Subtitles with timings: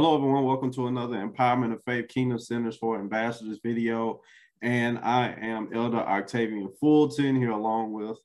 [0.00, 0.44] Hello, everyone.
[0.44, 4.22] Welcome to another Empowerment of Faith Kingdom Centers for Ambassadors video.
[4.62, 8.16] And I am Elder Octavian Fulton here along with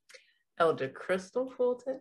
[0.57, 1.99] Elder Crystal Fulton.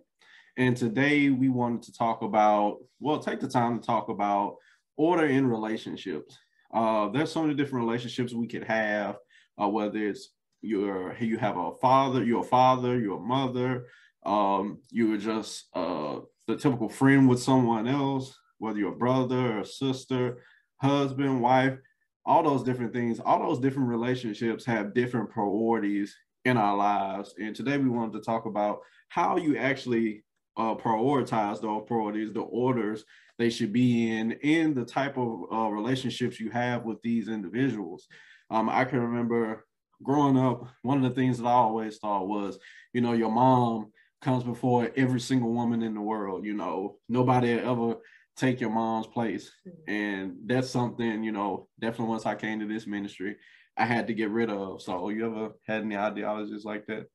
[0.57, 4.59] And today we wanted to talk about, well, take the time to talk about
[4.97, 6.39] order in relationships.
[6.73, 9.17] Uh, there's so many different relationships we could have,
[9.61, 10.29] uh, whether it's
[10.63, 13.87] you're you have a father, you're father, you're mother,
[14.25, 19.61] um, you're just uh, the typical friend with someone else, whether you're a brother or
[19.61, 20.39] a sister,
[20.79, 21.79] husband, wife,
[22.27, 27.35] all those different things, all those different relationships have different priorities in our lives.
[27.39, 30.25] And today we wanted to talk about how you actually
[30.57, 33.05] uh, prioritize those priorities, the orders
[33.39, 38.07] they should be in, in the type of uh, relationships you have with these individuals.
[38.51, 39.67] Um, I can remember
[40.03, 42.59] growing up, one of the things that I always thought was,
[42.93, 43.91] you know, your mom
[44.23, 46.45] comes before every single woman in the world.
[46.45, 47.97] You know, nobody ever
[48.37, 49.51] take your mom's place.
[49.67, 49.91] Mm-hmm.
[49.91, 53.37] And that's something, you know, definitely once I came to this ministry,
[53.77, 54.83] I had to get rid of.
[54.83, 57.07] So you ever had any ideologies like that?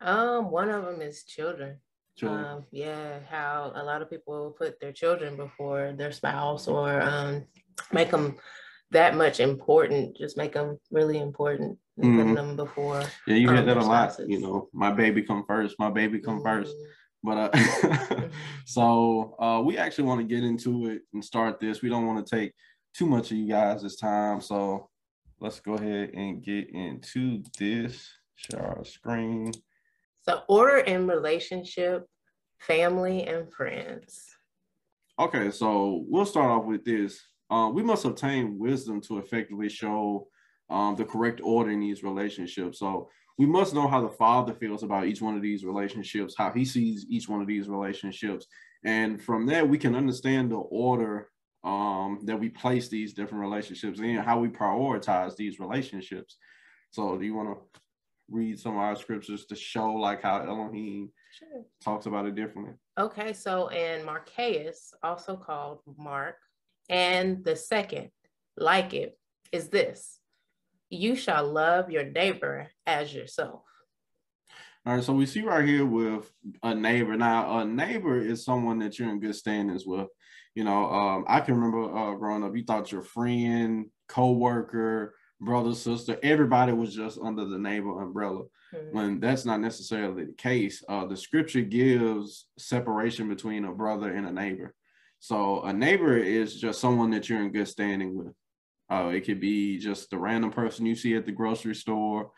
[0.00, 1.78] Um, one of them is children.
[2.16, 2.44] children.
[2.44, 7.44] Um, yeah, how a lot of people put their children before their spouse or um,
[7.92, 8.36] make them
[8.90, 12.18] that much important, just make them really important mm-hmm.
[12.18, 13.02] putting them before.
[13.26, 14.16] Yeah, you um, that a lot.
[14.26, 15.76] You know, my baby come first.
[15.78, 16.62] My baby come mm-hmm.
[16.62, 16.74] first.
[17.22, 18.28] But uh,
[18.64, 21.82] so uh, we actually want to get into it and start this.
[21.82, 22.52] We don't want to take
[22.94, 24.40] too much of you guys this time.
[24.40, 24.88] So
[25.40, 28.08] let's go ahead and get into this.
[28.36, 29.52] Share our screen.
[30.22, 32.06] So order in relationship,
[32.58, 34.36] family, and friends.
[35.18, 37.20] Okay, so we'll start off with this.
[37.50, 40.26] Uh, we must obtain wisdom to effectively show
[40.70, 42.78] um, the correct order in these relationships.
[42.78, 43.08] So
[43.42, 46.64] we must know how the father feels about each one of these relationships, how he
[46.64, 48.46] sees each one of these relationships.
[48.84, 51.28] And from there, we can understand the order
[51.64, 56.36] um, that we place these different relationships in, how we prioritize these relationships.
[56.92, 57.80] So, do you want to
[58.30, 61.64] read some of our scriptures to show like how Elohim sure.
[61.82, 62.74] talks about it differently?
[62.96, 66.36] Okay, so in Marcus, also called Mark,
[66.88, 68.10] and the second,
[68.56, 69.18] like it,
[69.50, 70.20] is this
[70.92, 73.62] you shall love your neighbor as yourself.
[74.84, 76.30] All right, so we see right here with
[76.62, 77.16] a neighbor.
[77.16, 80.08] Now, a neighbor is someone that you're in good standings with.
[80.54, 85.74] You know, um, I can remember uh, growing up, you thought your friend, co-worker, brother,
[85.74, 88.42] sister, everybody was just under the neighbor umbrella.
[88.74, 88.96] Mm-hmm.
[88.96, 90.82] When that's not necessarily the case.
[90.88, 94.74] Uh, the scripture gives separation between a brother and a neighbor.
[95.20, 98.34] So a neighbor is just someone that you're in good standing with.
[98.92, 102.30] Uh, it could be just the random person you see at the grocery store,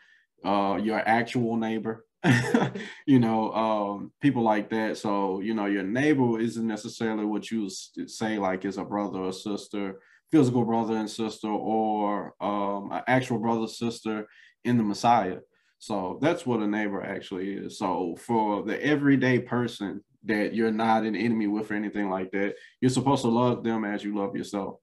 [0.45, 2.05] uh, your actual neighbor,
[3.05, 4.97] you know, um, people like that.
[4.97, 9.33] So, you know, your neighbor isn't necessarily what you say like is a brother or
[9.33, 9.99] sister,
[10.31, 14.25] physical brother and sister, or um, an actual brother sister
[14.63, 15.39] in the Messiah.
[15.79, 17.77] So that's what a neighbor actually is.
[17.77, 22.55] So for the everyday person that you're not an enemy with or anything like that,
[22.79, 24.77] you're supposed to love them as you love yourself.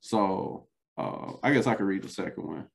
[0.00, 0.66] So
[0.96, 2.66] uh, I guess I could read the second one.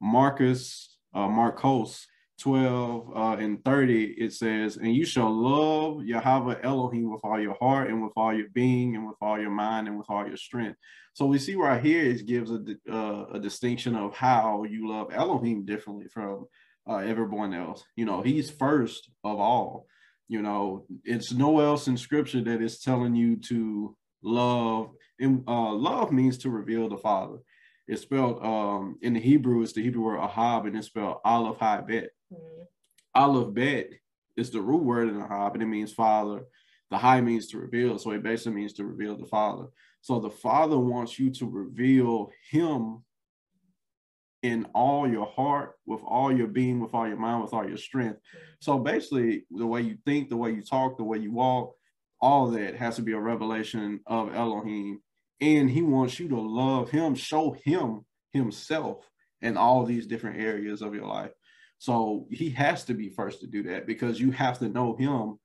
[0.00, 2.06] Marcus, uh, Marcos
[2.40, 7.56] 12 uh, and 30, it says, And you shall love Yahweh Elohim with all your
[7.60, 10.36] heart and with all your being and with all your mind and with all your
[10.36, 10.78] strength.
[11.14, 15.08] So we see right here it gives a, uh, a distinction of how you love
[15.12, 16.46] Elohim differently from
[16.88, 17.82] uh, everyone else.
[17.96, 19.86] You know, he's first of all.
[20.28, 24.90] You know, it's no else in scripture that is telling you to love.
[25.18, 27.38] And uh, love means to reveal the Father.
[27.88, 31.58] It's spelled um, in the Hebrew, it's the Hebrew word ahab, and it's spelled aleph
[31.58, 32.10] high bet.
[32.32, 32.62] Mm-hmm.
[33.14, 33.88] Aleph bet
[34.36, 36.42] is the root word in ahab, and it means father.
[36.90, 39.66] The high means to reveal, so it basically means to reveal the father.
[40.02, 43.02] So the father wants you to reveal him
[44.42, 47.76] in all your heart, with all your being, with all your mind, with all your
[47.76, 48.20] strength.
[48.60, 51.74] So basically, the way you think, the way you talk, the way you walk,
[52.20, 55.00] all that has to be a revelation of Elohim
[55.40, 59.08] and he wants you to love him, show him himself
[59.40, 61.30] in all these different areas of your life.
[61.78, 65.38] So he has to be first to do that because you have to know him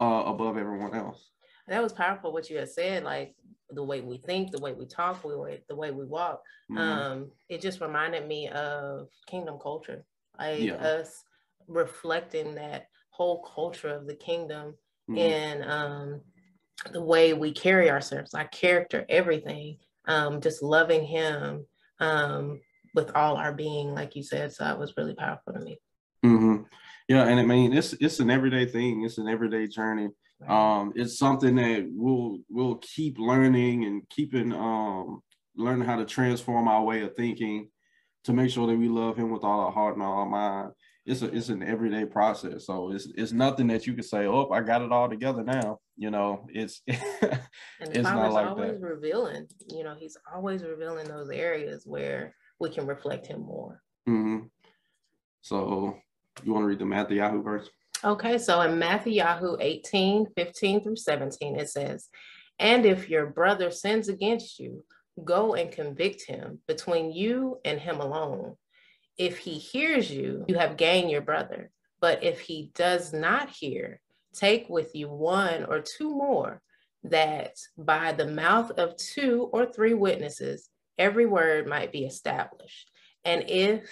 [0.00, 1.30] uh, above everyone else.
[1.66, 3.34] That was powerful what you had said, like
[3.70, 6.42] the way we think, the way we talk, the way, the way we walk.
[6.70, 6.78] Mm-hmm.
[6.78, 10.04] Um, it just reminded me of kingdom culture,
[10.38, 10.74] like yeah.
[10.74, 11.24] us
[11.66, 14.74] reflecting that whole culture of the kingdom
[15.08, 15.18] mm-hmm.
[15.18, 16.20] and um,
[16.92, 21.66] the way we carry ourselves, our character, everything, um, just loving him
[22.00, 22.60] um,
[22.94, 24.52] with all our being, like you said.
[24.52, 25.78] So it was really powerful to me.
[26.24, 26.62] Mm-hmm.
[27.08, 29.04] Yeah, and I mean it's it's an everyday thing.
[29.04, 30.08] It's an everyday journey.
[30.48, 35.22] Um, it's something that we'll we'll keep learning and keeping um
[35.56, 37.68] learning how to transform our way of thinking
[38.24, 40.72] to make sure that we love him with all our heart and all our mind.
[41.06, 42.66] It's a it's an everyday process.
[42.66, 45.78] So it's it's nothing that you can say, oh, I got it all together now.
[45.96, 48.80] You know, it's it's not like always that.
[48.80, 49.46] revealing.
[49.70, 53.82] You know, he's always revealing those areas where we can reflect him more.
[54.08, 54.46] Mm-hmm.
[55.42, 55.98] So
[56.42, 57.68] you want to read the Mattithyahu verse?
[58.02, 62.08] Okay, so in Mattithyahu 18, 15 through 17, it says,
[62.58, 64.84] And if your brother sins against you,
[65.22, 68.56] go and convict him between you and him alone.
[69.16, 71.70] If he hears you, you have gained your brother.
[72.00, 74.00] But if he does not hear,
[74.34, 76.60] take with you one or two more,
[77.04, 80.68] that by the mouth of two or three witnesses,
[80.98, 82.90] every word might be established.
[83.24, 83.88] And if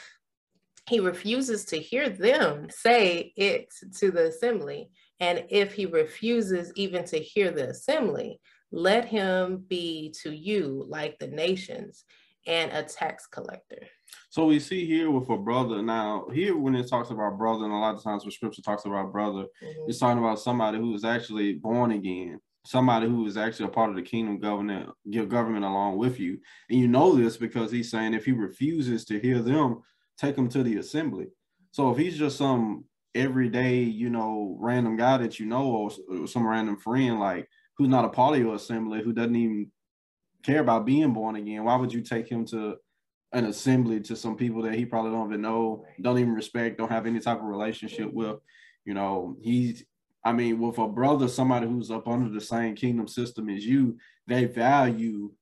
[0.88, 4.90] he refuses to hear them say it to the assembly.
[5.20, 8.40] And if he refuses even to hear the assembly,
[8.72, 12.04] let him be to you like the nations
[12.46, 13.86] and a tax collector.
[14.30, 15.82] So we see here with a brother.
[15.82, 18.86] Now, here when it talks about brother, and a lot of times when scripture talks
[18.86, 19.88] about brother, mm-hmm.
[19.88, 23.90] it's talking about somebody who is actually born again, somebody who is actually a part
[23.90, 26.38] of the kingdom government, give government along with you.
[26.70, 29.82] And you know this because he's saying if he refuses to hear them,
[30.18, 31.26] take him to the assembly.
[31.72, 32.84] So if he's just some
[33.14, 37.88] everyday, you know, random guy that you know, or, or some random friend, like who's
[37.88, 39.70] not a part of your assembly, who doesn't even
[40.42, 42.76] care about being born again, why would you take him to
[43.32, 46.90] an assembly to some people that he probably don't even know, don't even respect, don't
[46.90, 48.36] have any type of relationship with?
[48.84, 49.84] You know, he's
[50.24, 53.98] I mean, with a brother, somebody who's up under the same kingdom system as you,
[54.28, 55.32] they value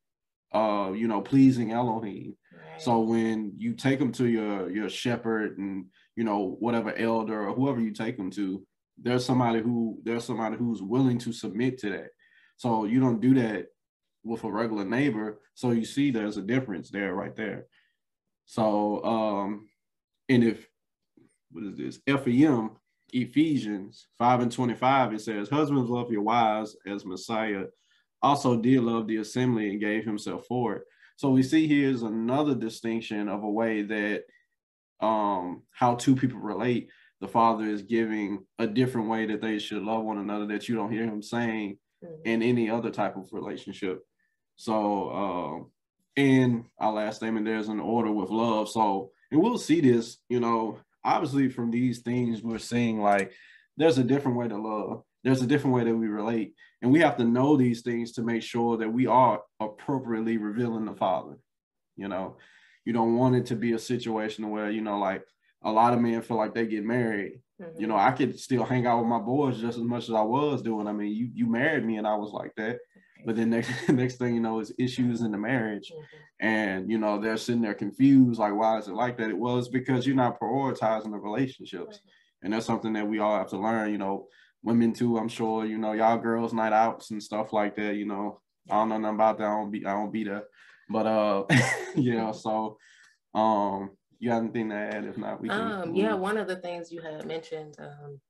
[0.53, 2.35] uh, you know, pleasing Elohim.
[2.79, 7.53] So when you take them to your your shepherd and you know whatever elder or
[7.53, 8.67] whoever you take them to,
[9.01, 12.09] there's somebody who there's somebody who's willing to submit to that.
[12.57, 13.67] So you don't do that
[14.25, 15.41] with a regular neighbor.
[15.55, 17.67] So you see there's a difference there right there.
[18.51, 19.69] So um
[20.29, 20.67] and if
[21.53, 22.01] what is this?
[22.09, 22.71] FEM
[23.13, 27.65] Ephesians 5 and 25, it says, Husbands love your wives as Messiah
[28.23, 30.83] also did love the assembly and gave himself for it.
[31.17, 34.25] So we see here's another distinction of a way that
[35.01, 36.89] um, how two people relate.
[37.21, 40.75] The father is giving a different way that they should love one another that you
[40.75, 42.23] don't hear him saying mm-hmm.
[42.25, 44.01] in any other type of relationship.
[44.57, 45.65] So, uh,
[46.21, 48.69] and our last statement, there's an order with love.
[48.69, 53.33] So, and we'll see this, you know, obviously from these things, we're seeing like
[53.77, 55.03] there's a different way to love.
[55.23, 56.55] There's a different way that we relate.
[56.83, 60.87] And we have to know these things to make sure that we are appropriately revealing
[60.87, 61.37] the father
[62.01, 62.37] you know.
[62.85, 65.23] You don't want it to be a situation where you know like
[65.63, 67.41] a lot of men feel like they get married.
[67.61, 67.79] Mm-hmm.
[67.79, 70.23] you know i could still hang out with my boys just as much as i
[70.23, 70.89] was doing.
[70.89, 72.79] I mean you you married me and i was like that
[73.25, 76.47] but then next next thing you know is issues in the marriage mm-hmm.
[76.47, 79.69] and you know they're sitting there confused like why is it like that it was
[79.69, 82.01] because you're not prioritizing the relationships
[82.43, 84.27] and that's something that we all have to learn you know
[84.63, 85.19] women too.
[85.19, 87.97] I'm sure you know y'all girls' night outs and stuff like that.
[87.97, 88.41] You know,
[88.71, 89.47] I don't know nothing about that.
[89.49, 90.45] I don't be I don't be there,
[90.89, 91.45] but uh,
[91.95, 92.33] yeah.
[92.33, 92.79] So,
[93.35, 95.05] um, you got anything to add?
[95.05, 95.61] If not, we can.
[95.61, 98.21] Um, yeah, one of the things you had mentioned, um,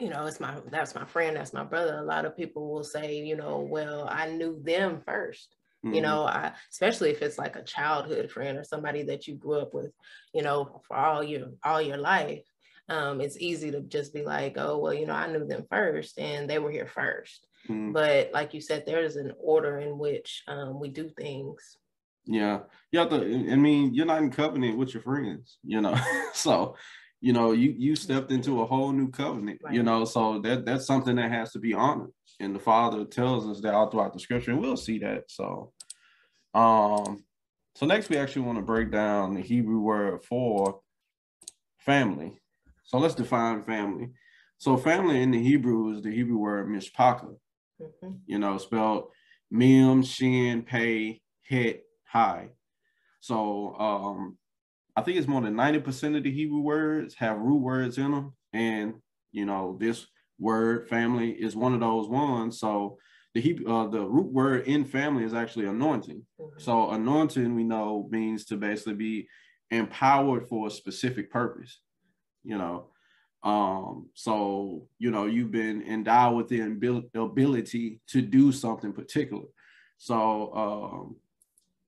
[0.00, 1.98] you know, it's my that's my friend, that's my brother.
[1.98, 5.46] A lot of people will say, you know, well, I knew them 1st
[5.84, 5.94] mm-hmm.
[5.94, 9.60] You know, I especially if it's like a childhood friend or somebody that you grew
[9.60, 9.92] up with,
[10.34, 12.44] you know, for all your all your life
[12.90, 16.18] um, it's easy to just be like, oh, well, you know, I knew them first
[16.18, 17.38] and they were here 1st
[17.68, 17.92] mm-hmm.
[17.92, 21.78] But like you said, there is an order in which um, we do things.
[22.26, 22.60] Yeah.
[22.90, 25.96] You have to, I mean, you're not in covenant with your friends, you know?
[26.34, 26.74] so,
[27.20, 29.74] you know, you, you stepped into a whole new covenant, right.
[29.74, 30.04] you know?
[30.04, 32.10] So that that's something that has to be honored.
[32.40, 35.24] And the Father tells us that all throughout the scripture, and we'll see that.
[35.28, 35.72] So,
[36.54, 37.24] um,
[37.74, 40.80] so next we actually want to break down the Hebrew word for
[41.78, 42.38] family.
[42.84, 44.10] So let's define family.
[44.58, 47.34] So family in the Hebrew is the Hebrew word mishpacha,
[47.80, 48.12] mm-hmm.
[48.26, 49.08] you know, spelled
[49.50, 52.50] mem, shin, pei, het, hai.
[53.20, 54.38] So um,
[54.96, 58.34] I think it's more than 90% of the Hebrew words have root words in them.
[58.52, 58.94] And,
[59.32, 60.06] you know, this
[60.38, 62.58] word family is one of those ones.
[62.58, 62.98] So
[63.34, 66.24] the Hebrew, uh, the root word in family is actually anointing.
[66.40, 66.60] Mm-hmm.
[66.60, 69.28] So anointing, we know, means to basically be
[69.70, 71.78] empowered for a specific purpose
[72.44, 72.86] you know.
[73.42, 76.60] Um, so you know, you've been endowed with the
[77.14, 79.44] ability to do something particular.
[79.98, 81.16] So um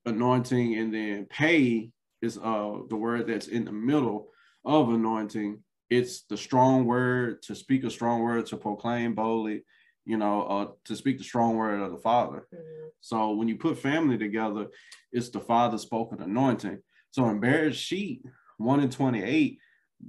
[0.05, 1.91] anointing and then pei
[2.23, 4.29] is uh the word that's in the middle
[4.65, 5.63] of anointing.
[5.91, 9.65] It's the strong word to speak a strong word to proclaim boldly
[10.05, 12.47] you know, uh, to speak the strong word of the Father.
[12.53, 12.89] Mm-hmm.
[13.01, 14.67] So when you put family together,
[15.13, 16.79] it's the Father spoken anointing.
[17.11, 18.23] So in Bereshit,
[18.59, 19.59] 1 in 28,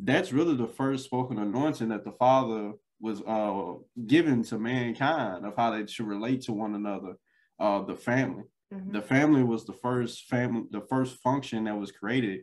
[0.03, 3.73] that's really the first spoken anointing that the Father was uh,
[4.07, 7.15] given to mankind of how they should relate to one another,
[7.59, 8.43] uh, the family.
[8.71, 8.91] Mm-hmm.
[8.91, 12.41] The family was the first family, the first function that was created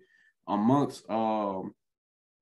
[0.48, 1.74] amongst um,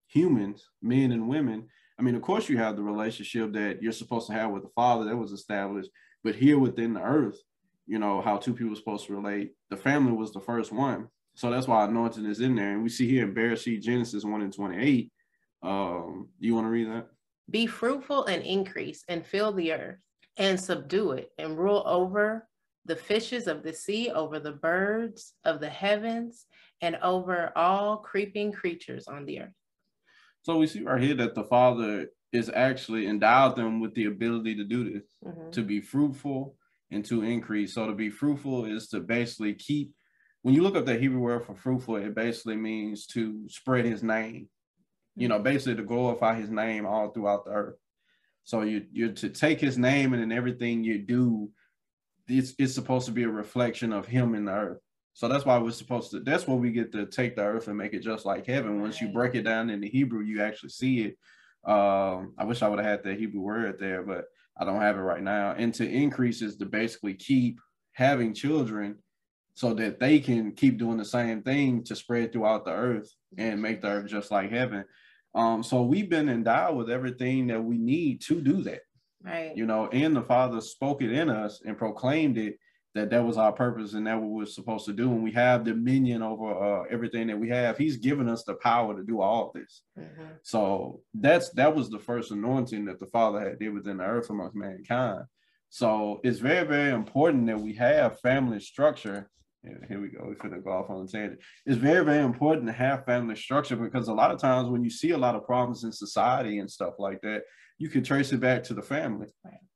[0.06, 1.68] humans, men and women.
[1.99, 4.70] I mean, of course, you have the relationship that you're supposed to have with the
[4.70, 5.90] Father that was established,
[6.23, 7.38] but here within the earth,
[7.87, 9.52] you know how two people are supposed to relate.
[9.70, 12.73] The family was the first one, so that's why anointing is in there.
[12.73, 15.12] And we see here in Bereshit Genesis one and twenty eight.
[15.62, 17.08] Um, you want to read that?
[17.50, 19.99] Be fruitful and increase, and fill the earth,
[20.37, 22.47] and subdue it, and rule over
[22.88, 26.47] the fishes of the sea, over the birds of the heavens,
[26.80, 29.52] and over all creeping creatures on the earth.
[30.42, 34.54] So we see right here that the Father is actually endowed them with the ability
[34.57, 35.50] to do this, mm-hmm.
[35.50, 36.57] to be fruitful
[36.90, 37.75] and to increase.
[37.75, 39.92] So to be fruitful is to basically keep.
[40.42, 44.02] When you look up the Hebrew word for fruitful, it basically means to spread His
[44.02, 44.49] name.
[45.16, 47.76] You know, basically to glorify His name all throughout the earth.
[48.45, 51.50] So you you're to take His name and in everything you do,
[52.28, 54.78] it's, it's supposed to be a reflection of him in the earth.
[55.14, 57.76] So that's why we're supposed to, that's what we get to take the earth and
[57.76, 58.80] make it just like heaven.
[58.80, 61.18] Once you break it down in the Hebrew, you actually see it.
[61.68, 64.97] Um, I wish I would have had the Hebrew word there, but I don't have
[64.97, 65.54] it right now.
[65.56, 67.58] And to increase is to basically keep
[67.92, 68.97] having children
[69.54, 73.61] so that they can keep doing the same thing to spread throughout the earth and
[73.61, 74.85] make the earth just like heaven.
[75.35, 78.82] Um, so we've been endowed with everything that we need to do that.
[79.22, 79.56] Right.
[79.56, 82.58] You know, and the Father spoke it in us and proclaimed it
[82.94, 85.10] that that was our purpose and that what we're supposed to do.
[85.10, 87.76] And we have dominion over uh, everything that we have.
[87.76, 89.82] He's given us the power to do all this.
[89.98, 90.25] Mm-hmm.
[90.42, 94.30] So that's that was the first anointing that the Father had did within the earth
[94.30, 95.25] amongst mankind.
[95.70, 99.30] So it's very, very important that we have family structure.
[99.62, 100.25] here we go.
[100.26, 101.40] We're going to go off on a tangent.
[101.66, 104.90] It's very, very important to have family structure because a lot of times when you
[104.90, 107.42] see a lot of problems in society and stuff like that,
[107.78, 109.28] you can trace it back to the family.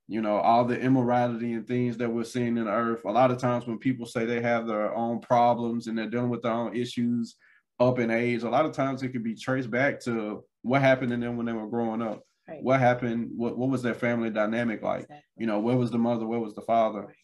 [0.07, 3.05] You know, all the immorality and things that we're seeing in the earth.
[3.05, 6.29] A lot of times when people say they have their own problems and they're dealing
[6.29, 7.35] with their own issues
[7.79, 11.11] up in age, a lot of times it could be traced back to what happened
[11.11, 12.21] to them when they were growing up.
[12.47, 12.61] Right.
[12.61, 13.31] What happened?
[13.35, 15.03] What, what was their family dynamic like?
[15.03, 15.23] Exactly.
[15.37, 16.27] You know, where was the mother?
[16.27, 17.05] Where was the father?
[17.05, 17.15] Right.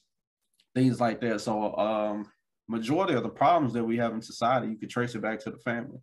[0.73, 1.41] Things like that.
[1.41, 2.25] So, um,
[2.69, 5.51] majority of the problems that we have in society, you could trace it back to
[5.51, 5.97] the family.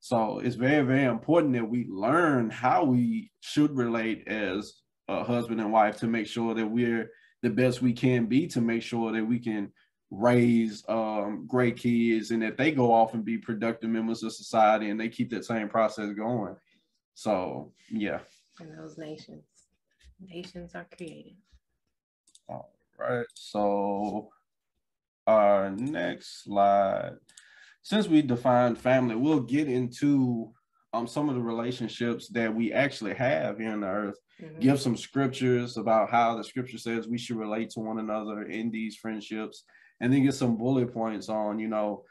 [0.00, 4.74] So it's very, very important that we learn how we should relate as
[5.08, 7.10] a husband and wife to make sure that we're
[7.42, 9.72] the best we can be to make sure that we can
[10.10, 14.90] raise um, great kids and that they go off and be productive members of society
[14.90, 16.56] and they keep that same process going.
[17.14, 18.20] So yeah.
[18.60, 19.44] And those nations,
[20.20, 21.36] nations are created.
[22.48, 23.26] All right.
[23.34, 24.30] So
[25.26, 27.16] our next slide
[27.88, 30.52] since we defined family, we'll get into
[30.92, 34.18] um, some of the relationships that we actually have here on the earth.
[34.42, 34.60] Mm-hmm.
[34.60, 38.70] Give some scriptures about how the scripture says we should relate to one another in
[38.70, 39.64] these friendships,
[40.02, 42.04] and then get some bullet points on, you know,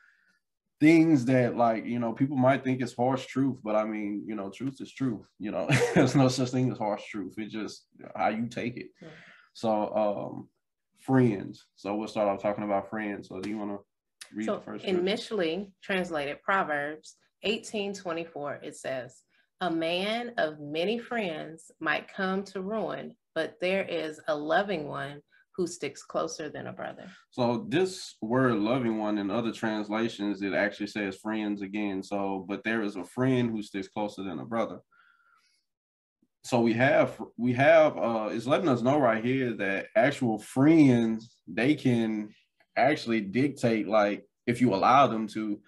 [0.79, 4.35] things that like you know people might think is harsh truth but i mean you
[4.35, 7.87] know truth is truth you know there's no such thing as harsh truth it's just
[8.15, 9.11] how you take it mm-hmm.
[9.53, 10.47] so um
[10.99, 13.79] friends so we'll start off talking about friends so do you want to
[14.33, 19.23] Read so in Mishlei translated Proverbs 18:24, it says,
[19.61, 25.21] "A man of many friends might come to ruin, but there is a loving one
[25.55, 30.53] who sticks closer than a brother." So this word "loving one" in other translations it
[30.53, 32.03] actually says friends again.
[32.03, 34.81] So, but there is a friend who sticks closer than a brother.
[36.43, 41.35] So we have we have uh it's letting us know right here that actual friends
[41.45, 42.29] they can
[42.77, 45.59] actually dictate like if you allow them to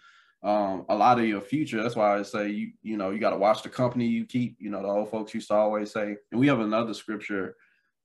[0.41, 1.81] um, a lot of your future.
[1.81, 4.55] That's why I say you you know you got to watch the company you keep.
[4.59, 7.55] You know the old folks used to always say, and we have another scripture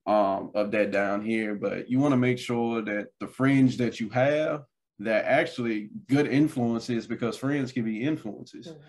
[0.05, 1.55] um, of that down here.
[1.55, 4.63] But you want to make sure that the friends that you have
[4.99, 8.67] that actually good influences because friends can be influences.
[8.67, 8.79] Mm-hmm.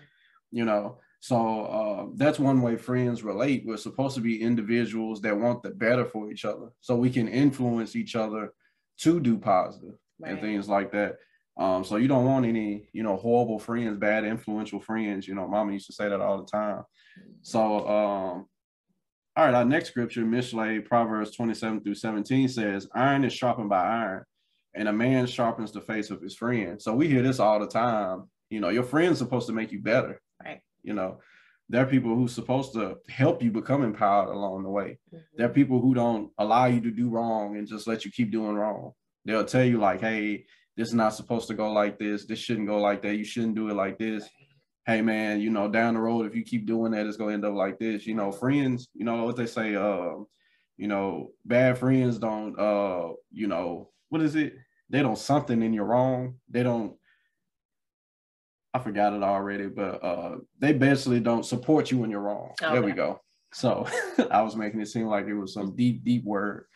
[0.51, 3.63] You know, so uh, that's one way friends relate.
[3.65, 7.29] We're supposed to be individuals that want the better for each other, so we can
[7.29, 8.53] influence each other
[8.99, 10.31] to do positive right.
[10.31, 11.15] and things like that.
[11.57, 15.27] Um, so you don't want any, you know, horrible friends, bad influential friends.
[15.27, 16.83] You know, mama used to say that all the time.
[17.41, 18.45] So, um,
[19.35, 23.83] all right, our next scripture, Mishlei, Proverbs 27 through 17 says, Iron is sharpened by
[23.83, 24.23] iron,
[24.73, 26.81] and a man sharpens the face of his friend.
[26.81, 28.29] So we hear this all the time.
[28.49, 30.21] You know, your friend's supposed to make you better.
[30.43, 30.61] Right.
[30.83, 31.19] You know,
[31.69, 34.99] there are people who's supposed to help you become empowered along the way.
[35.13, 35.23] Mm-hmm.
[35.35, 38.31] There are people who don't allow you to do wrong and just let you keep
[38.31, 38.93] doing wrong.
[39.27, 40.45] They'll tell you like, hey,
[40.77, 42.25] this is not supposed to go like this.
[42.25, 43.15] This shouldn't go like that.
[43.15, 44.27] You shouldn't do it like this.
[44.85, 47.43] Hey man, you know, down the road, if you keep doing that, it's gonna end
[47.43, 48.07] up like this.
[48.07, 50.11] You know, friends, you know what they say, uh,
[50.77, 54.55] you know, bad friends don't uh, you know, what is it?
[54.89, 56.35] They don't something in you wrong.
[56.49, 56.95] They don't
[58.73, 62.53] I forgot it already, but uh, they basically don't support you when you're wrong.
[62.61, 62.71] Okay.
[62.71, 63.19] There we go.
[63.51, 63.87] So
[64.31, 66.67] I was making it seem like it was some deep, deep word,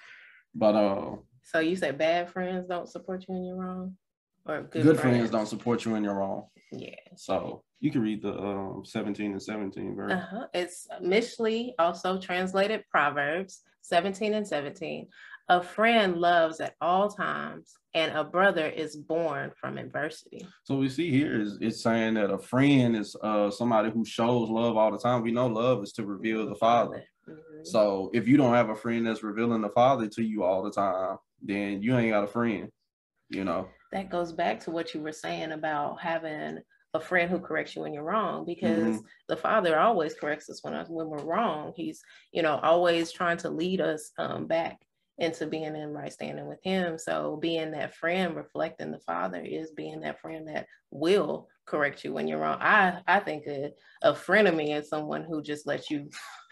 [0.53, 1.15] but uh.
[1.51, 3.98] So you say bad friends don't support you when you're wrong,
[4.46, 5.17] or good, good friends.
[5.17, 6.46] friends don't support you when you're wrong.
[6.72, 6.96] Yeah.
[7.17, 10.13] So you can read the um, 17 and 17 verse.
[10.13, 10.46] Uh-huh.
[10.53, 15.08] It's Mishlei also translated Proverbs 17 and 17.
[15.50, 20.48] A friend loves at all times, and a brother is born from adversity.
[20.63, 24.50] So we see here is it's saying that a friend is uh somebody who shows
[24.50, 25.22] love all the time.
[25.22, 27.03] We know love is to reveal the Father.
[27.28, 27.63] Mm-hmm.
[27.63, 30.72] So if you don't have a friend that's revealing the Father to you all the
[30.72, 32.70] time, then you ain't got a friend.
[33.30, 33.70] You know.
[33.92, 36.60] That goes back to what you were saying about having
[36.94, 39.06] a friend who corrects you when you're wrong because mm-hmm.
[39.30, 43.50] the father always corrects us when, when we're wrong he's you know always trying to
[43.50, 44.78] lead us um, back
[45.22, 46.98] into being in right standing with him.
[46.98, 52.13] So being that friend, reflecting the father is being that friend that will correct you
[52.13, 52.58] when you're wrong.
[52.60, 53.72] I, I think a,
[54.04, 56.10] a frenemy is someone who just lets you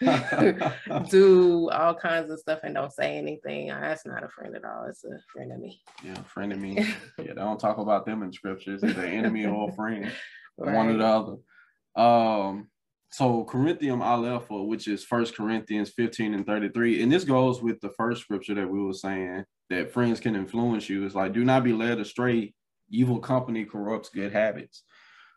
[1.10, 3.68] do all kinds of stuff and don't say anything.
[3.68, 4.86] That's not a friend at all.
[4.88, 5.78] It's a frenemy.
[6.02, 6.76] Yeah, frenemy.
[7.18, 8.80] yeah, they don't talk about them in scriptures.
[8.80, 10.10] They're enemy or friend.
[10.56, 10.74] Right.
[10.76, 11.36] One or the other.
[12.02, 12.68] Um,
[13.12, 17.90] so Corinthian Aleph, which is First Corinthians 15 and 33, and this goes with the
[17.90, 21.04] first scripture that we were saying that friends can influence you.
[21.04, 22.54] It's like, do not be led astray.
[22.88, 24.82] Evil company corrupts good habits.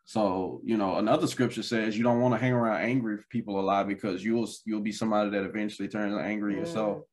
[0.05, 3.61] So, you know, another scripture says you don't want to hang around angry people a
[3.61, 6.59] lot because you'll you'll be somebody that eventually turns angry mm.
[6.59, 7.03] yourself.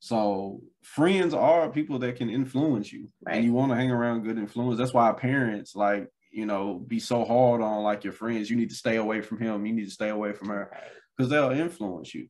[0.00, 3.08] So friends are people that can influence you.
[3.24, 3.36] Right.
[3.36, 4.78] And you want to hang around good influence.
[4.78, 8.50] That's why parents like you know, be so hard on like your friends.
[8.50, 9.64] You need to stay away from him.
[9.64, 10.70] You need to stay away from her
[11.16, 12.26] because they'll influence you,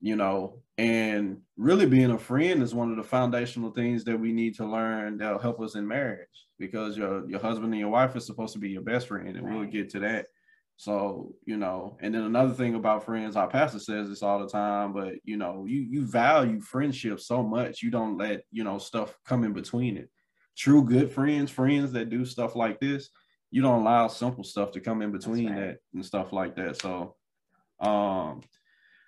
[0.00, 0.62] you know.
[0.78, 4.66] And really being a friend is one of the foundational things that we need to
[4.66, 8.52] learn that'll help us in marriage because your your husband and your wife is supposed
[8.54, 9.58] to be your best friend, and right.
[9.58, 10.26] we'll get to that.
[10.76, 14.48] So, you know, and then another thing about friends, our pastor says this all the
[14.48, 18.78] time, but you know, you you value friendship so much, you don't let, you know,
[18.78, 20.10] stuff come in between it.
[20.56, 23.10] True good friends, friends that do stuff like this,
[23.50, 25.60] you don't allow simple stuff to come in between right.
[25.60, 26.80] that and stuff like that.
[26.80, 27.14] So,
[27.78, 28.42] um,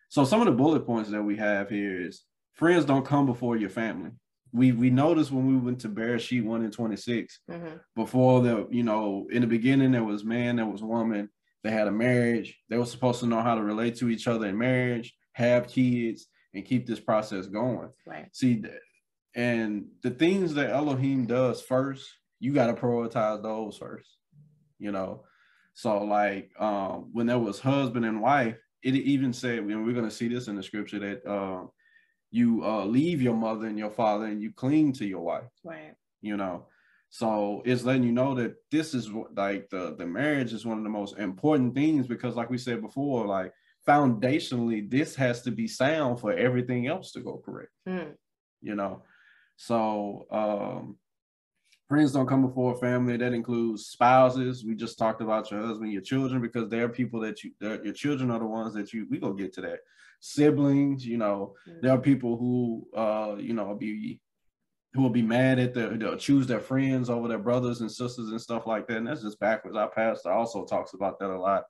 [0.09, 2.23] so some of the bullet points that we have here is
[2.55, 4.13] friends don't come before your family.
[4.53, 7.77] We we noticed when we went to Bereshit one and 26, mm-hmm.
[7.95, 11.29] before the you know in the beginning there was man, there was woman,
[11.63, 14.47] they had a marriage, they were supposed to know how to relate to each other
[14.47, 17.91] in marriage, have kids, and keep this process going.
[18.07, 18.29] Right.
[18.33, 18.63] See,
[19.35, 22.09] and the things that Elohim does first,
[22.41, 24.17] you got to prioritize those first
[24.79, 25.23] you know.
[25.75, 30.09] So like um, when there was husband and wife, it even said, and we're going
[30.09, 31.65] to see this in the scripture that uh,
[32.37, 35.51] you uh, leave your mother and your father and you cling to your wife.
[35.65, 35.95] Right.
[36.21, 36.67] You know,
[37.09, 40.85] so it's letting you know that this is like the the marriage is one of
[40.85, 43.53] the most important things because, like we said before, like
[43.89, 47.71] foundationally, this has to be sound for everything else to go correct.
[47.89, 48.13] Mm.
[48.61, 49.03] You know,
[49.57, 50.97] so um,
[51.89, 53.17] friends don't come before family.
[53.17, 54.65] That includes spouses.
[54.65, 58.31] We just talked about your husband, your children, because they're people that you, your children
[58.31, 59.81] are the ones that you, We gonna get to that.
[60.21, 61.79] Siblings, you know, mm-hmm.
[61.83, 64.21] there are people who, uh, you know, be,
[64.95, 68.31] who will be mad at the, they'll choose their friends over their brothers and sisters
[68.31, 68.97] and stuff like that.
[68.97, 69.77] And that's just backwards.
[69.77, 71.65] Our pastor also talks about that a lot.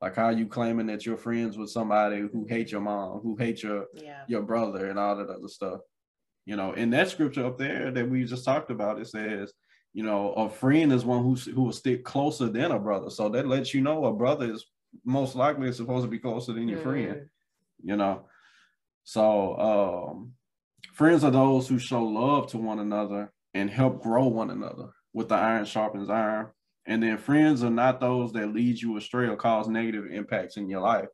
[0.00, 3.64] Like how you claiming that you're friends with somebody who hates your mom, who hates
[3.64, 4.22] your, yeah.
[4.28, 5.80] your brother and all that other stuff.
[6.46, 9.52] You know, in that scripture up there that we just talked about, it says,
[9.92, 13.10] you know, a friend is one who who will stick closer than a brother.
[13.10, 14.64] So that lets you know a brother is
[15.04, 16.82] most likely supposed to be closer than your mm.
[16.84, 17.28] friend.
[17.82, 18.26] You know,
[19.04, 19.56] so
[20.12, 20.32] um,
[20.92, 25.28] friends are those who show love to one another and help grow one another with
[25.28, 26.48] the iron sharpens iron.
[26.86, 30.70] And then friends are not those that lead you astray or cause negative impacts in
[30.70, 31.08] your life.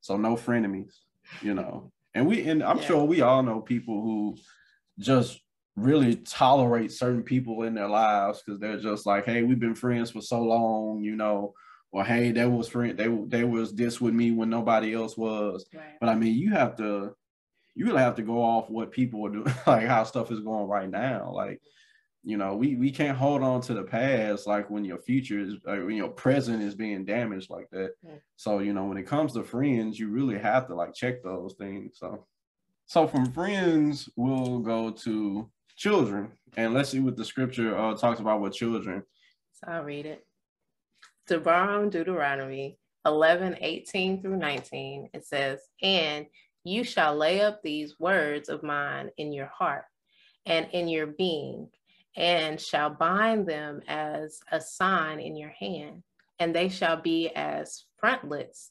[0.00, 0.94] So no frenemies,
[1.42, 1.92] you know.
[2.14, 2.84] And we and I'm yeah.
[2.84, 4.36] sure we all know people who
[4.98, 5.40] just
[5.76, 10.10] really tolerate certain people in their lives because they're just like, hey, we've been friends
[10.10, 11.52] for so long, you know,
[11.92, 15.66] or hey, that was friend, they they was this with me when nobody else was.
[15.74, 15.84] Right.
[16.00, 17.14] But I mean, you have to,
[17.74, 20.68] you really have to go off what people are doing, like how stuff is going
[20.68, 21.32] right now.
[21.32, 21.60] Like,
[22.22, 25.54] You know, we we can't hold on to the past like when your future is
[25.64, 27.92] like when your present is being damaged like that.
[28.36, 31.54] So, you know, when it comes to friends, you really have to like check those
[31.58, 31.98] things.
[31.98, 32.26] So
[32.86, 36.32] so from friends, we'll go to children.
[36.56, 39.02] And let's see what the scripture uh, talks about with children.
[39.52, 40.24] So I'll read it.
[41.28, 41.38] To
[41.90, 46.26] Deuteronomy 11, 18 through 19, it says, And
[46.62, 49.84] you shall lay up these words of mine in your heart
[50.44, 51.68] and in your being,
[52.16, 56.04] and shall bind them as a sign in your hand,
[56.38, 58.70] and they shall be as frontlets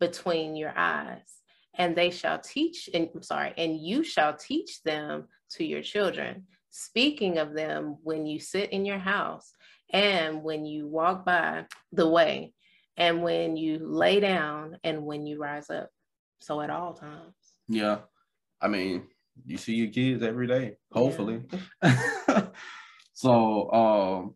[0.00, 1.38] between your eyes.
[1.74, 6.46] And they shall teach, and I'm sorry, and you shall teach them to your children,
[6.72, 9.52] speaking of them when you sit in your house
[9.92, 12.54] and when you walk by the way,
[12.96, 15.90] and when you lay down and when you rise up.
[16.40, 17.34] So at all times.
[17.68, 17.98] Yeah.
[18.60, 19.04] I mean,
[19.46, 21.42] you see your kids every day, hopefully.
[21.82, 22.46] Yeah.
[23.12, 24.34] so um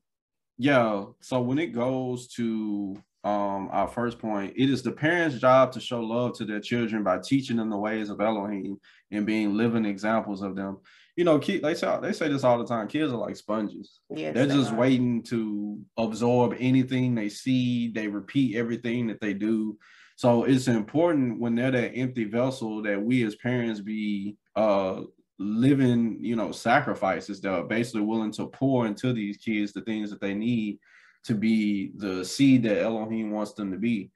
[0.58, 5.72] yeah, so when it goes to um our first point, it is the parents' job
[5.72, 8.78] to show love to their children by teaching them the ways of Elohim
[9.10, 10.78] and being living examples of them.
[11.16, 12.88] You know, kids they say they say this all the time.
[12.88, 14.00] Kids are like sponges.
[14.14, 14.76] Yes, They're just are.
[14.76, 17.90] waiting to absorb anything they see.
[17.90, 19.78] They repeat everything that they do.
[20.16, 25.02] So it's important when they're that empty vessel that we as parents be uh
[25.38, 30.10] living, you know, sacrifices that are basically willing to pour into these kids the things
[30.10, 30.78] that they need
[31.24, 34.10] to be the seed that Elohim wants them to be.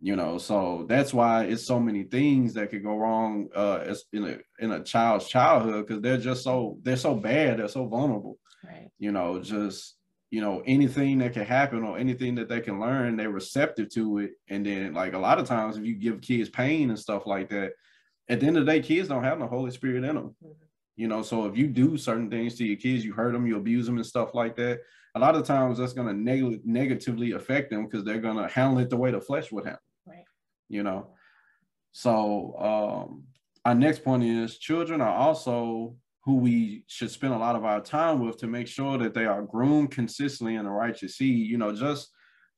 [0.00, 4.04] You know, so that's why it's so many things that could go wrong uh as
[4.12, 7.86] in a in a child's childhood because they're just so they're so bad, they're so
[7.86, 8.38] vulnerable.
[8.64, 8.90] Right.
[8.98, 9.98] You know, just
[10.30, 14.18] you know anything that can happen or anything that they can learn they're receptive to
[14.18, 17.26] it and then like a lot of times if you give kids pain and stuff
[17.26, 17.72] like that
[18.28, 20.52] at the end of the day kids don't have the holy spirit in them mm-hmm.
[20.96, 23.56] you know so if you do certain things to your kids you hurt them you
[23.56, 24.80] abuse them and stuff like that
[25.14, 28.48] a lot of times that's going to neg- negatively affect them because they're going to
[28.48, 29.80] handle it the way the flesh would handle
[30.68, 31.10] you know
[31.92, 33.24] so um
[33.64, 35.94] our next point is children are also
[36.28, 39.24] who we should spend a lot of our time with to make sure that they
[39.24, 41.48] are groomed consistently in the righteous seed.
[41.48, 42.10] You know, just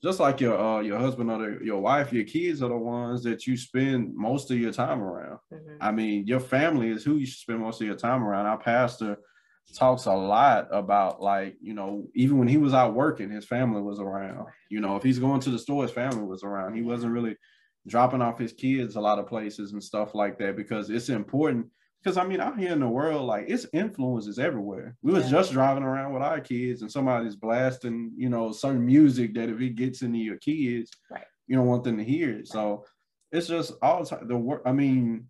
[0.02, 3.22] just like your uh, your husband or the, your wife, your kids are the ones
[3.22, 5.38] that you spend most of your time around.
[5.52, 5.76] Mm-hmm.
[5.80, 8.46] I mean, your family is who you should spend most of your time around.
[8.46, 9.18] Our pastor
[9.76, 13.82] talks a lot about like you know even when he was out working, his family
[13.82, 14.48] was around.
[14.68, 16.74] You know, if he's going to the store, his family was around.
[16.74, 17.36] He wasn't really
[17.86, 21.66] dropping off his kids a lot of places and stuff like that because it's important
[22.02, 24.96] because I mean, out here in the world, like it's influences everywhere.
[25.02, 25.30] We was yeah.
[25.32, 29.60] just driving around with our kids, and somebody's blasting, you know, certain music that if
[29.60, 31.24] it gets into your kids, right.
[31.46, 32.36] you don't want them to hear it.
[32.36, 32.48] Right.
[32.48, 32.84] So
[33.32, 34.18] it's just all the.
[34.22, 34.62] The work.
[34.64, 35.26] I mean,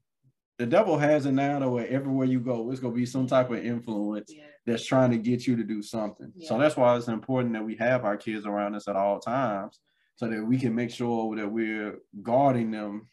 [0.59, 3.51] the devil has it now that where everywhere you go, it's gonna be some type
[3.51, 4.45] of influence yeah.
[4.65, 6.33] that's trying to get you to do something.
[6.37, 6.49] Yeah.
[6.49, 9.81] So that's why it's important that we have our kids around us at all times,
[10.21, 13.09] so that we can make sure that we're guarding them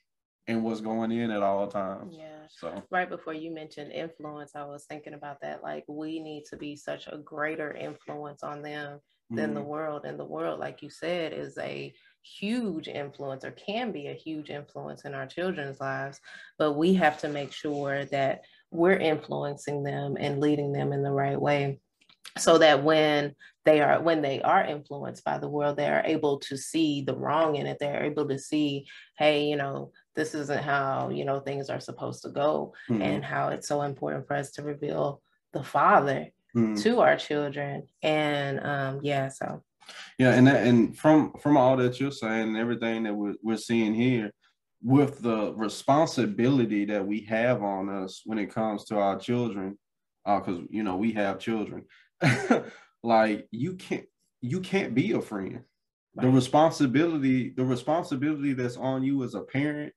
[0.45, 2.13] and what's going in at all times.
[2.17, 2.41] Yeah.
[2.49, 5.63] So right before you mentioned influence, I was thinking about that.
[5.63, 9.53] Like we need to be such a greater influence on them than mm-hmm.
[9.53, 10.03] the world.
[10.03, 11.93] And the world, like you said, is a
[12.23, 16.19] huge influence or can be a huge influence in our children's lives.
[16.59, 18.41] But we have to make sure that
[18.71, 21.79] we're influencing them and leading them in the right way
[22.37, 23.35] so that when
[23.67, 27.15] they are when they are influenced by the world they are able to see the
[27.15, 28.87] wrong in it they're able to see
[29.17, 33.01] hey you know this isn't how you know things are supposed to go mm-hmm.
[33.01, 35.21] and how it's so important for us to reveal
[35.53, 36.75] the father mm-hmm.
[36.75, 39.61] to our children and um yeah so
[40.17, 43.57] yeah and that, and from from all that you're saying and everything that we're, we're
[43.57, 44.31] seeing here
[44.81, 49.77] with the responsibility that we have on us when it comes to our children
[50.25, 51.83] because uh, you know we have children
[53.03, 54.05] like you can't
[54.41, 55.61] you can't be a friend
[56.15, 56.25] right.
[56.25, 59.93] the responsibility the responsibility that's on you as a parent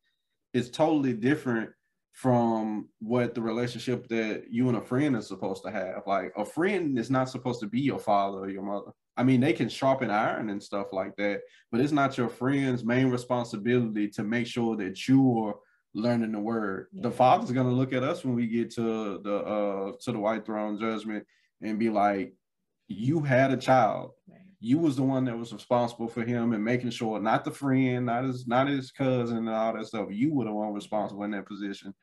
[0.52, 1.70] is totally different
[2.12, 6.44] from what the relationship that you and a friend is supposed to have like a
[6.44, 9.68] friend is not supposed to be your father or your mother i mean they can
[9.68, 14.46] sharpen iron and stuff like that but it's not your friend's main responsibility to make
[14.46, 15.58] sure that you're
[15.94, 17.02] learning the word yeah.
[17.02, 20.18] the father's going to look at us when we get to the uh to the
[20.18, 21.24] white throne judgment
[21.62, 22.34] and be like,
[22.88, 24.12] you had a child.
[24.60, 28.06] You was the one that was responsible for him and making sure, not the friend,
[28.06, 30.08] not his, not his cousin, and all that stuff.
[30.10, 31.94] You were the one responsible in that position.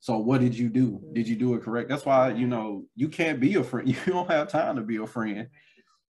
[0.00, 1.00] So what did you do?
[1.14, 1.88] Did you do it correct?
[1.88, 3.88] That's why you know you can't be a friend.
[4.06, 5.48] You don't have time to be a friend.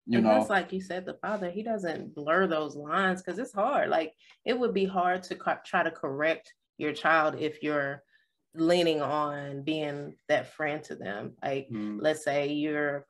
[0.06, 3.38] You and know, that's like you said, the father he doesn't blur those lines because
[3.38, 3.88] it's hard.
[3.88, 4.12] Like
[4.44, 8.02] it would be hard to co- try to correct your child if you're
[8.56, 11.32] leaning on being that friend to them.
[11.42, 13.06] Like, mm let's say you're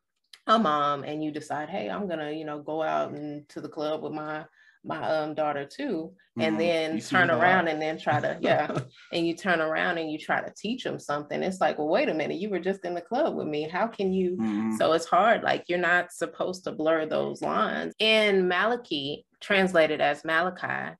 [0.47, 3.69] a mom and you decide, hey, I'm gonna, you know, go out and to the
[3.69, 4.45] club with my
[4.85, 6.59] my um daughter too, and mm-hmm.
[6.59, 8.71] then turn around and then try to, yeah,
[9.13, 11.43] and you turn around and you try to teach them something.
[11.43, 13.69] It's like, well, wait a minute, you were just in the club with me.
[13.69, 14.37] How can you?
[14.37, 14.77] Mm-hmm.
[14.77, 15.43] So it's hard.
[15.43, 17.95] Like you're not supposed to blur those lines.
[17.99, 20.95] In Malachi, translated as Malachi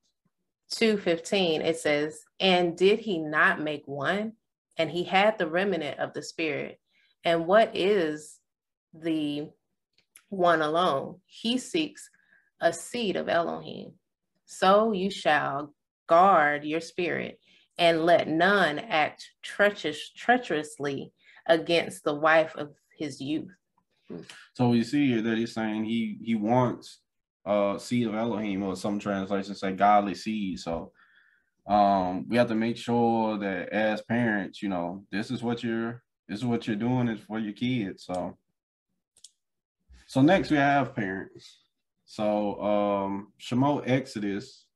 [0.73, 4.33] 2:15, it says, and did he not make one?
[4.77, 6.81] And he had the remnant of the spirit.
[7.25, 8.39] And what is
[8.93, 9.49] the
[10.29, 11.21] one alone?
[11.27, 12.11] He seeks
[12.61, 13.93] a seed of Elohim.
[14.45, 15.75] So you shall
[16.07, 17.41] guard your spirit
[17.79, 21.13] and let none act treacherous, treacherously
[21.47, 23.55] against the wife of his youth.
[24.55, 27.01] So we see here that he's saying he he wants
[27.47, 30.59] uh seed of Elohim, or some translations say godly seed.
[30.61, 30.93] So
[31.67, 36.03] um we have to make sure that as parents you know this is what you're
[36.29, 38.37] this is what you're doing is for your kids so
[40.07, 41.59] so next we have parents
[42.05, 44.67] so um shemot exodus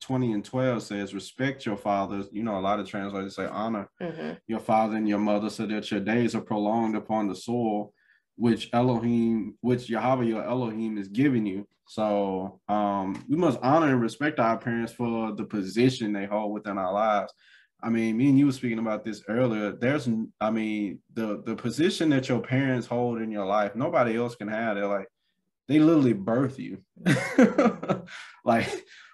[0.00, 3.86] 20 and 12 says respect your fathers you know a lot of translators say honor
[4.00, 4.32] mm-hmm.
[4.46, 7.92] your father and your mother so that your days are prolonged upon the soil
[8.36, 14.00] which elohim which yahweh your elohim is giving you so um, we must honor and
[14.00, 17.32] respect our parents for the position they hold within our lives.
[17.82, 19.72] I mean, me and you were speaking about this earlier.
[19.72, 20.08] There's,
[20.40, 24.46] I mean, the the position that your parents hold in your life, nobody else can
[24.46, 24.76] have.
[24.76, 25.08] They're like,
[25.66, 26.78] they literally birth you.
[28.44, 28.68] like,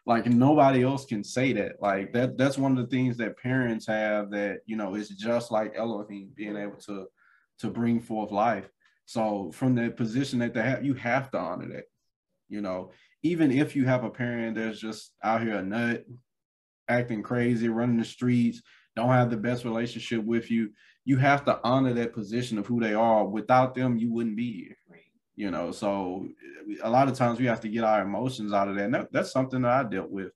[0.04, 1.80] like nobody else can say that.
[1.80, 2.36] Like that.
[2.36, 6.28] That's one of the things that parents have that you know is just like Elohim
[6.34, 7.06] being able to
[7.60, 8.68] to bring forth life.
[9.06, 11.84] So from the position that they have, you have to honor that.
[12.48, 16.04] You know, even if you have a parent that's just out here a nut,
[16.88, 18.62] acting crazy, running the streets,
[18.94, 20.70] don't have the best relationship with you,
[21.04, 23.24] you have to honor that position of who they are.
[23.24, 24.76] Without them, you wouldn't be here.
[25.34, 26.28] You know, so
[26.82, 28.84] a lot of times we have to get our emotions out of that.
[28.84, 30.32] And that, that's something that I dealt with.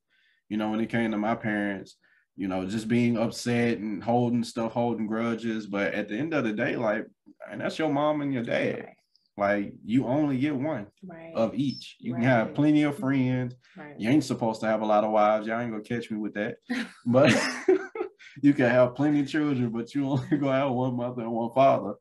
[0.47, 1.95] You know, when it came to my parents,
[2.35, 5.65] you know, just being upset and holding stuff, holding grudges.
[5.65, 7.07] But at the end of the day, like,
[7.51, 8.89] and that's your mom and your dad.
[9.37, 11.33] Like you only get one right.
[11.35, 11.95] of each.
[11.99, 12.21] You right.
[12.21, 13.55] can have plenty of friends.
[13.77, 13.95] Right.
[13.97, 15.47] You ain't supposed to have a lot of wives.
[15.47, 16.57] Y'all ain't gonna catch me with that.
[17.05, 17.31] but
[18.41, 21.51] you can have plenty of children, but you only gonna have one mother and one
[21.53, 21.93] father.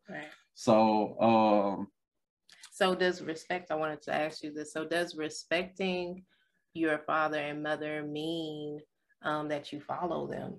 [0.54, 1.88] So um
[2.80, 4.72] so does respect, I wanted to ask you this.
[4.72, 6.24] So does respecting
[6.72, 8.80] your father and mother mean
[9.20, 10.54] um, that you follow them?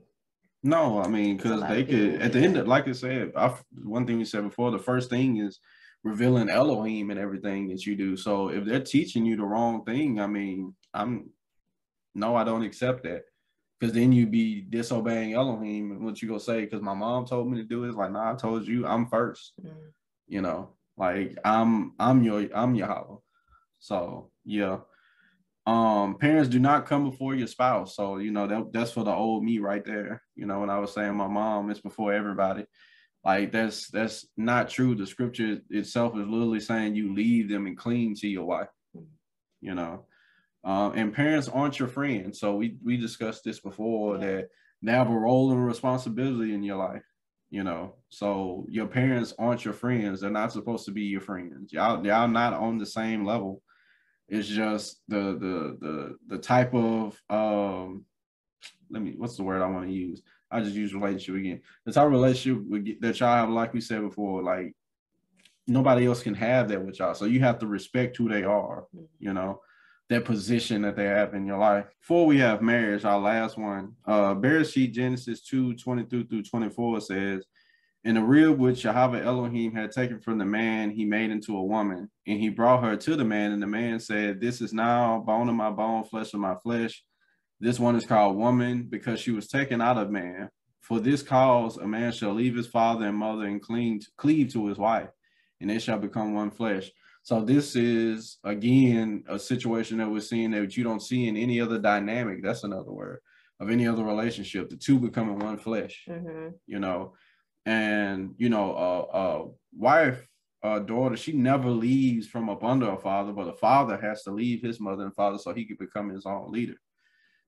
[0.61, 4.05] No, I mean, because they could, at the end of, like I said, I, one
[4.05, 5.59] thing we said before, the first thing is
[6.03, 8.17] revealing Elohim and everything that you do.
[8.17, 11.29] So if they're teaching you the wrong thing, I mean, I'm
[12.13, 13.23] no, I don't accept that.
[13.79, 16.67] Cause then you be disobeying Elohim and what you gonna say?
[16.67, 17.95] Cause my mom told me to do it.
[17.95, 19.77] like, nah, I told you I'm 1st mm-hmm.
[20.27, 23.17] You know, like I'm I'm your I'm your Yahweh.
[23.79, 24.77] So yeah.
[25.67, 27.95] Um, parents do not come before your spouse.
[27.95, 30.23] So you know that that's for the old me right there.
[30.35, 32.65] You know, when I was saying my mom, it's before everybody.
[33.23, 34.95] Like that's that's not true.
[34.95, 38.69] The scripture itself is literally saying you leave them and cling to your wife.
[39.61, 40.05] You know,
[40.63, 42.39] um, and parents aren't your friends.
[42.39, 44.49] So we we discussed this before that
[44.81, 47.03] they have a role and responsibility in your life.
[47.51, 50.21] You know, so your parents aren't your friends.
[50.21, 51.71] They're not supposed to be your friends.
[51.71, 53.61] Y'all y'all not on the same level.
[54.29, 58.05] It's just the the the the type of um
[58.89, 61.61] let me what's the word I want to use I just use relationship again.
[61.85, 64.75] The type of relationship that y'all have, like we said before, like
[65.67, 67.13] nobody else can have that with y'all.
[67.13, 69.05] So you have to respect who they are, mm-hmm.
[69.19, 69.61] you know,
[70.09, 71.85] that position that they have in your life.
[72.01, 77.45] Before we have marriage, our last one, uh Bereshit Genesis 2, 22 through 24 says,
[78.03, 81.63] in the rib which Yahweh Elohim had taken from the man, he made into a
[81.63, 85.19] woman, and he brought her to the man, and the man said, This is now
[85.19, 87.03] bone of my bone, flesh of my flesh.
[87.61, 90.49] This one is called woman because she was taken out of man.
[90.79, 94.65] For this cause, a man shall leave his father and mother and clean, cleave to
[94.65, 95.09] his wife,
[95.59, 96.89] and they shall become one flesh.
[97.21, 101.61] So this is again a situation that we're seeing that you don't see in any
[101.61, 102.41] other dynamic.
[102.41, 103.19] That's another word
[103.59, 104.71] of any other relationship.
[104.71, 106.03] The two becoming one flesh.
[106.09, 106.55] Mm-hmm.
[106.65, 107.13] You know,
[107.67, 110.27] and you know, a, a wife,
[110.63, 114.31] a daughter, she never leaves from up under a father, but a father has to
[114.31, 116.73] leave his mother and father so he can become his own leader.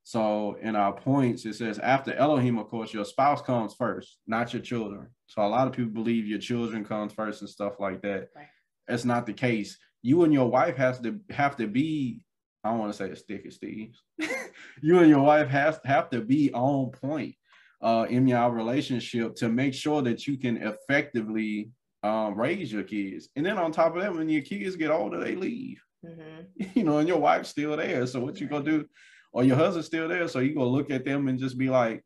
[0.04, 4.54] So in our points, it says after Elohim, of course, your spouse comes first, not
[4.54, 5.08] your children.
[5.28, 8.28] So a lot of people believe your children comes first and stuff like that.
[8.36, 8.48] Right.
[8.88, 9.78] That's not the case.
[10.02, 12.26] You and your wife has to have to be.
[12.64, 13.96] I don't want to say a stick of Steve.
[14.82, 17.36] you and your wife has have to be on point
[17.82, 21.72] uh, in your relationship to make sure that you can effectively
[22.04, 23.30] um, raise your kids.
[23.36, 25.82] And then on top of that, when your kids get older, they leave.
[26.06, 26.64] Mm-hmm.
[26.76, 28.06] You know, and your wife's still there.
[28.06, 28.86] So what you gonna do?
[29.34, 30.28] Or your husband's still there.
[30.28, 32.04] So you gonna look at them and just be like,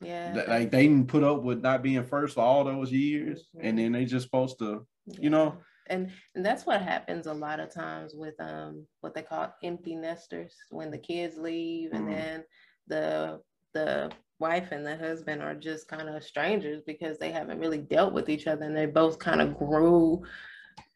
[0.00, 3.66] yeah, like they didn't put up with not being first for all those years, mm-hmm.
[3.66, 5.18] and then they just supposed to, yeah.
[5.20, 5.56] you know.
[5.88, 9.94] And and that's what happens a lot of times with um what they call empty
[9.94, 12.08] nesters when the kids leave mm-hmm.
[12.08, 12.44] and then
[12.86, 13.40] the
[13.74, 18.14] the wife and the husband are just kind of strangers because they haven't really dealt
[18.14, 20.22] with each other and they both kind of grew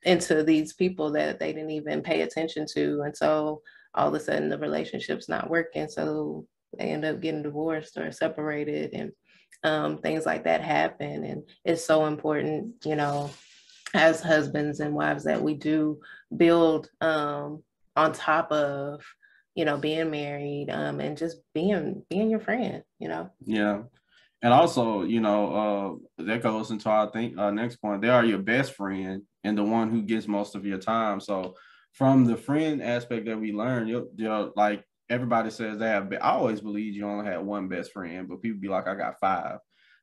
[0.04, 3.62] into these people that they didn't even pay attention to and so
[3.98, 6.46] all of a sudden the relationship's not working so
[6.78, 9.12] they end up getting divorced or separated and
[9.64, 13.30] um, things like that happen and it's so important you know
[13.94, 15.98] as husbands and wives that we do
[16.36, 17.62] build um,
[17.96, 19.02] on top of
[19.58, 23.28] you know, being married, um, and just being being your friend, you know.
[23.44, 23.82] Yeah.
[24.40, 28.00] And also, you know, uh, that goes into our think uh, next point.
[28.00, 31.18] They are your best friend and the one who gets most of your time.
[31.18, 31.56] So,
[31.98, 36.12] from the friend aspect that we learn, you you like everybody says they have.
[36.12, 39.18] I always believed you only had one best friend, but people be like, I got
[39.18, 39.58] five.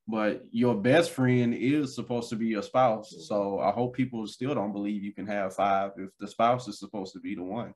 [0.05, 3.15] But your best friend is supposed to be your spouse.
[3.27, 6.79] So I hope people still don't believe you can have five if the spouse is
[6.79, 7.73] supposed to be the one.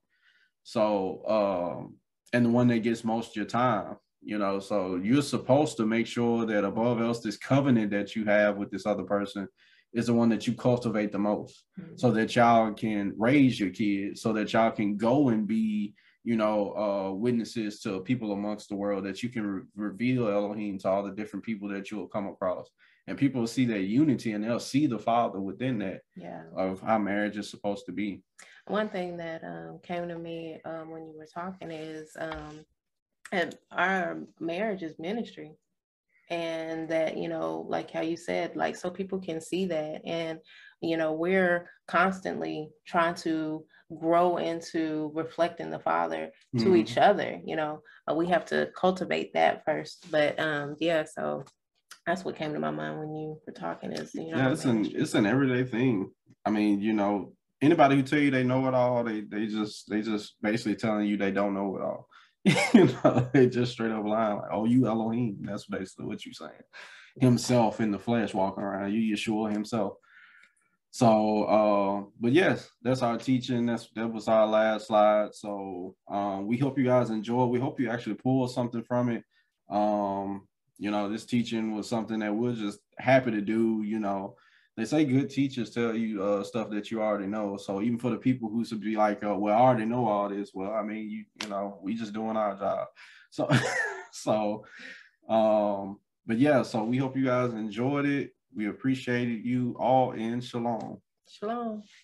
[0.63, 1.95] So, um,
[2.33, 5.85] and the one that gets most of your time, you know, so you're supposed to
[5.85, 9.47] make sure that above else, this covenant that you have with this other person
[9.93, 11.95] is the one that you cultivate the most mm-hmm.
[11.95, 16.35] so that y'all can raise your kids, so that y'all can go and be, you
[16.35, 20.89] know, uh, witnesses to people amongst the world that you can re- reveal Elohim to
[20.89, 22.69] all the different people that you'll come across.
[23.07, 26.43] And people will see that unity and they'll see the Father within that yeah.
[26.55, 28.21] of how marriage is supposed to be
[28.69, 32.63] one thing that um, came to me um, when you were talking is um,
[33.31, 35.53] and our marriage is ministry
[36.29, 40.39] and that you know like how you said like so people can see that and
[40.81, 43.65] you know we're constantly trying to
[43.99, 46.75] grow into reflecting the father to mm-hmm.
[46.75, 51.43] each other you know uh, we have to cultivate that first but um yeah so
[52.05, 54.65] that's what came to my mind when you were talking is you know yeah it's
[54.65, 56.09] an it's an everyday thing
[56.45, 59.89] i mean you know anybody who tell you they know it all, they they just
[59.89, 62.07] they just basically telling you they don't know it all.
[62.73, 66.33] you know, they just straight up lying like, "Oh, you Elohim." That's basically what you're
[66.33, 66.51] saying.
[67.19, 69.93] Himself in the flesh walking around, you Yeshua himself.
[70.91, 73.65] So, uh, but yes, that's our teaching.
[73.65, 75.35] That's that was our last slide.
[75.35, 77.45] So, um, we hope you guys enjoy.
[77.45, 79.23] We hope you actually pull something from it.
[79.69, 80.47] Um,
[80.77, 83.83] you know, this teaching was something that we're just happy to do.
[83.85, 84.35] You know,
[84.79, 87.57] they say good teachers tell you uh, stuff that you already know.
[87.57, 90.29] So even for the people who should be like, uh, well, I already know all
[90.29, 90.51] this.
[90.53, 92.87] Well, I mean, you you know, we just doing our job.
[93.31, 93.47] So
[94.11, 94.65] so
[95.29, 98.31] um, but yeah, so we hope you guys enjoyed it.
[98.55, 100.99] We appreciated you all in shalom.
[101.27, 101.83] Shalom.